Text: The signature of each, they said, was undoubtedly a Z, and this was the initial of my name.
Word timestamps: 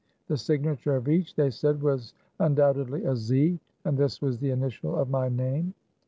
The 0.29 0.35
signature 0.37 0.95
of 0.95 1.07
each, 1.07 1.35
they 1.35 1.51
said, 1.51 1.79
was 1.83 2.15
undoubtedly 2.39 3.05
a 3.05 3.15
Z, 3.15 3.59
and 3.85 3.95
this 3.99 4.19
was 4.19 4.39
the 4.39 4.49
initial 4.49 4.95
of 4.95 5.11
my 5.11 5.29
name. 5.29 5.75